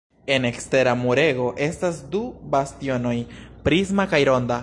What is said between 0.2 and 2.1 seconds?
En ekstera murego estas